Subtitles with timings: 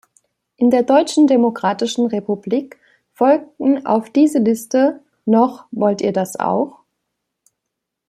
[0.57, 2.79] In der Deutschen Demokratischen Republik
[3.13, 6.79] folgten auf diese Liste noch "Wollt ihr das auch?